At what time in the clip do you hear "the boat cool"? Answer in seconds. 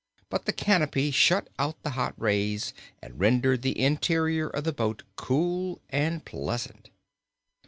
4.63-5.79